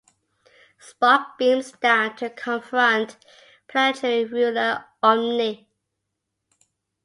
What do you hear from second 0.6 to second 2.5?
Spock beams down to